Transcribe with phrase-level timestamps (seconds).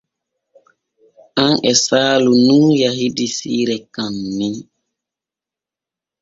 [1.43, 4.49] An e Saalu nun yahidi siire kaanni.